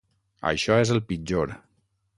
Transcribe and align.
Això 0.51 0.79
és 0.85 0.95
el 0.97 1.03
pitjor. 1.11 1.57